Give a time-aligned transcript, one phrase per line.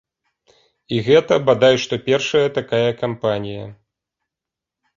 [0.97, 3.65] І гэта бадай што першая такая кампанія.